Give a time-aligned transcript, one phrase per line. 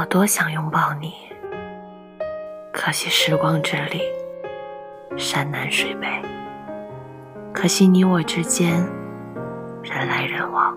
[0.00, 1.12] 我多想拥抱你，
[2.72, 4.00] 可惜时光之里，
[5.18, 6.06] 山南水北，
[7.52, 8.82] 可惜你我之间，
[9.82, 10.74] 人来人往。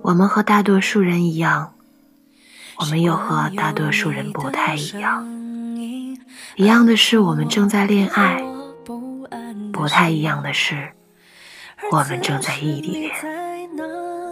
[0.00, 1.74] 我们和大多数人一样，
[2.78, 5.22] 我们又和大多数人不太一样。
[6.56, 8.42] 一样的是，我们正在恋爱；
[9.70, 10.92] 不太一样的是，
[11.92, 14.29] 我们正在异地恋。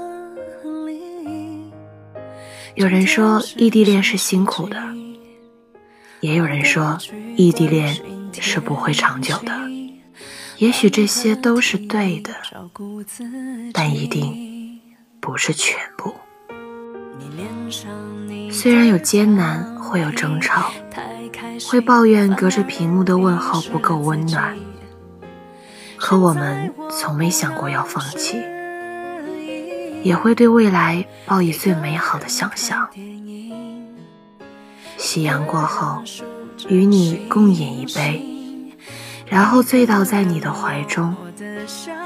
[2.78, 4.80] 有人说异地恋是辛苦的，
[6.20, 6.96] 也有人说
[7.36, 7.92] 异地恋
[8.38, 9.52] 是不会长久的。
[10.58, 12.32] 也许这些都是对的，
[13.72, 14.78] 但一定。
[15.20, 16.14] 不是全部。
[18.52, 20.72] 虽然有艰难，会有争吵，
[21.68, 24.56] 会抱怨隔着屏幕的问候不够温暖，
[25.96, 28.36] 可我们从没想过要放弃，
[30.08, 32.88] 也会对未来抱以最美好的想象。
[34.96, 36.02] 夕阳过后，
[36.70, 38.24] 与你共饮一杯，
[39.26, 41.14] 然后醉倒在你的怀中，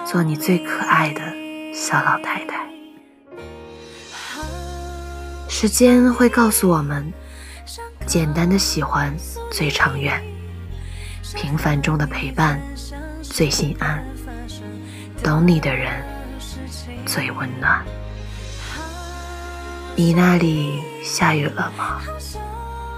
[0.05, 1.20] 做你最可爱的
[1.73, 2.67] 小老太太。
[5.48, 7.06] 时间会告诉我们，
[8.05, 9.14] 简单的喜欢
[9.48, 10.20] 最长远，
[11.36, 12.61] 平凡中的陪伴
[13.23, 14.05] 最心安，
[15.23, 16.03] 懂你的人
[17.04, 17.84] 最温暖。
[19.94, 22.00] 你那里下雨了吗？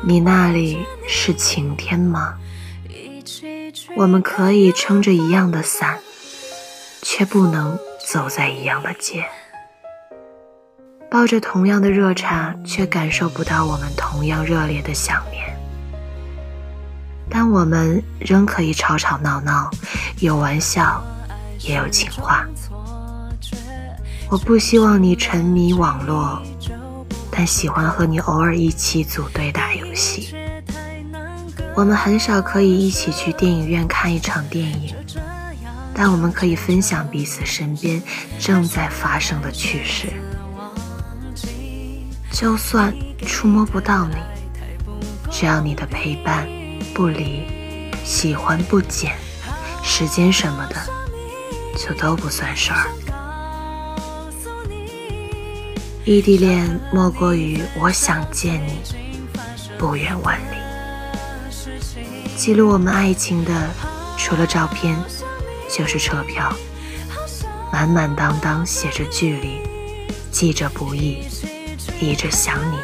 [0.03, 2.35] 你那里是晴天吗？
[3.97, 5.99] 我们可以撑着一样的伞，
[7.03, 9.25] 却不能走在一样的街。
[11.11, 15.57] 抱着同样的热茶，却感受不到我们同样热烈的想念。
[17.31, 19.71] 但我们仍可以吵吵闹闹，
[20.19, 21.03] 有玩笑，
[21.61, 22.47] 也有情话。
[24.35, 26.43] 我不希望你沉迷网络，
[27.31, 30.35] 但喜欢和你偶尔一起组队打游戏。
[31.77, 34.93] 我们很少可以一起去电影院看一场电影，
[35.95, 38.03] 但我们可以分享彼此身边
[38.41, 40.09] 正在发生的趣事。
[42.33, 42.93] 就算
[43.25, 44.17] 触摸不到你，
[45.31, 46.45] 只要你的陪伴
[46.93, 47.47] 不离，
[48.03, 49.13] 喜欢不减，
[49.85, 50.75] 时间什么的
[51.79, 52.89] 就都不算事儿。
[56.07, 58.79] 异地恋莫过于我想见你，
[59.79, 60.57] 不远万里。
[62.37, 63.71] 记录我们爱情的，
[64.19, 64.95] 除了照片，
[65.67, 66.55] 就是车票，
[67.73, 69.61] 满满当当写着距离，
[70.31, 71.25] 记着不易。
[71.99, 72.77] 一直想你，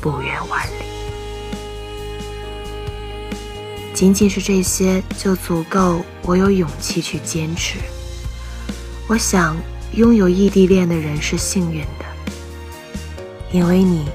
[0.00, 0.72] 不远万里。
[3.94, 7.78] 仅仅是这些就足够我有勇气去坚持。
[9.06, 9.56] 我想，
[9.92, 12.04] 拥有异地恋的人是幸运的，
[13.50, 14.08] 因为你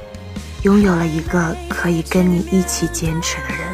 [0.63, 3.67] 拥有了一个可以跟你一起坚持的人，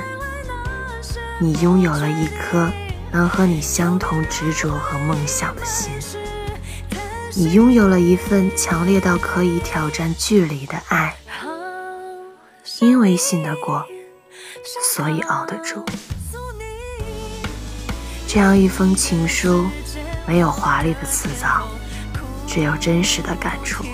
[1.39, 2.72] 你拥有了一颗
[3.12, 5.91] 能和你相同执着和梦想的心。
[7.34, 11.16] 你拥有了一份强烈到可以挑战距离的爱，
[12.79, 13.85] 因为信得过，
[14.83, 15.85] 所以熬得住。
[18.28, 19.66] 这样一封情书，
[20.28, 21.68] 没有华丽的辞藻，
[22.51, 23.85] 只有真实的感触。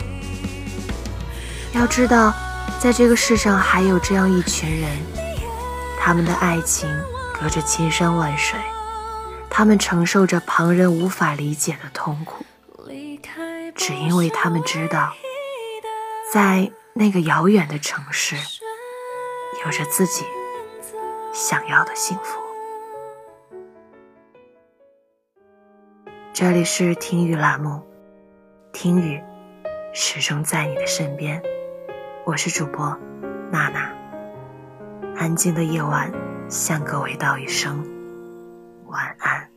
[1.73, 2.34] 要知道，
[2.79, 4.90] 在这个世上还有这样一群人，
[6.00, 6.90] 他们的爱情
[7.40, 8.59] 隔着千山万水，
[9.47, 12.44] 他们承受着旁人无法理解的痛苦。
[13.75, 15.13] 只因为他们知道，
[16.34, 18.35] 在那个遥远的城市，
[19.63, 20.25] 有着自己
[21.31, 22.39] 想要的幸福。
[26.34, 27.87] 这里是听雨栏目，
[28.80, 29.20] 听雨
[29.92, 31.42] 始终在你的身边。
[32.28, 32.96] 我是主播
[33.52, 33.92] 娜娜。
[35.16, 36.12] 安静的夜晚，
[36.48, 37.84] 向各位道一声
[38.86, 39.50] 晚安。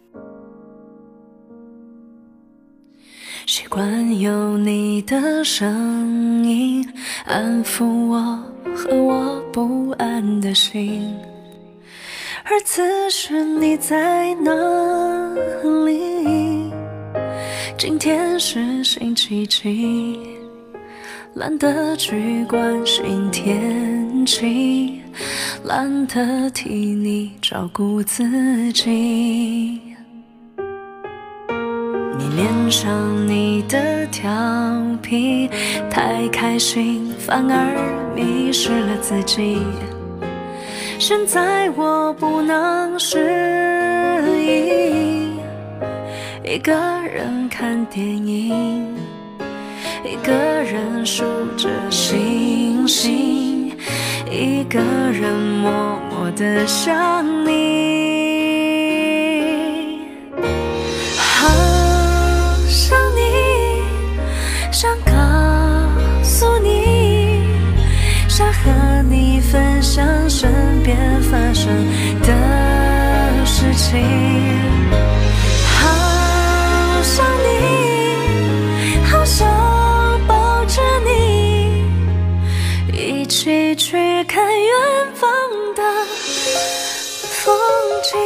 [3.45, 6.91] 习惯有你的声音
[7.27, 8.43] 安抚我
[8.75, 11.15] 和我不安的心，
[12.43, 14.51] 而此时你在哪
[15.85, 16.50] 里？
[17.81, 20.21] 今天是星期几？
[21.33, 25.01] 懒得去关心天气，
[25.65, 29.81] 懒得替你照顾自己。
[32.19, 34.31] 你脸上你的调
[35.01, 35.49] 皮，
[35.89, 39.57] 太开心反而迷失了自己。
[40.99, 43.17] 现在我不能适
[44.37, 45.00] 应
[46.53, 46.73] 一个
[47.07, 48.85] 人看电影，
[50.05, 51.23] 一个人数
[51.57, 53.69] 着星星，
[54.29, 54.81] 一个
[55.13, 55.71] 人默
[56.11, 58.20] 默的想你。
[88.11, 88.19] 心。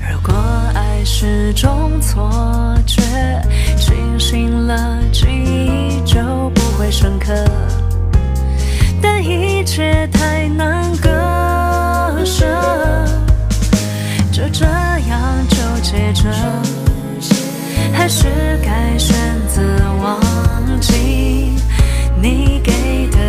[0.00, 0.32] 如果
[0.74, 2.30] 爱是种错
[2.86, 3.02] 觉，
[3.76, 6.22] 清醒了记忆就
[6.54, 7.34] 不会深刻。
[9.02, 11.10] 但一切太难割
[12.24, 12.46] 舍。
[14.32, 16.30] 就这样纠结着，
[18.02, 18.26] 还是
[18.64, 19.16] 该选
[19.46, 19.62] 择
[20.02, 20.20] 忘
[20.80, 21.54] 记
[22.20, 23.21] 你给的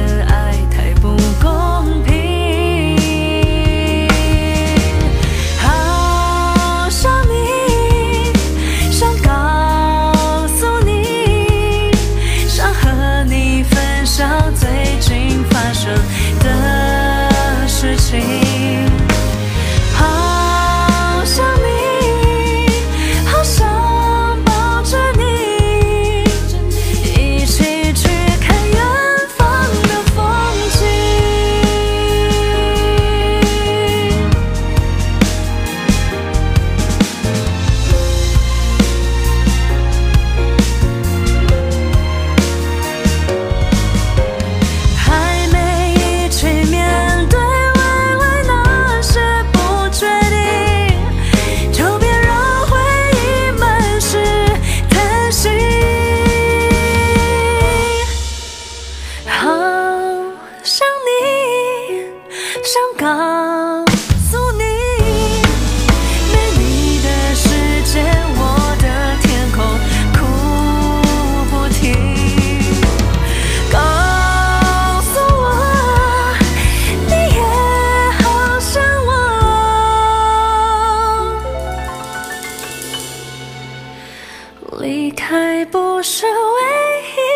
[86.04, 87.32] 是唯一